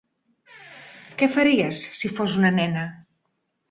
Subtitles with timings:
[1.21, 2.91] Que faries si fos una nena?